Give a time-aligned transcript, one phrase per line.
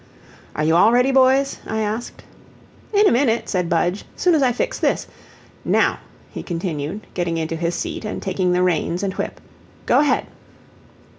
[0.55, 2.23] "Are you all ready, boys?" I asked.
[2.91, 5.05] "In a minute," said Budge; "soon as I fix this.
[5.63, 5.99] Now,"
[6.31, 9.39] he continued, getting into his seat, and taking the reins and whip,
[9.85, 10.25] "go ahead."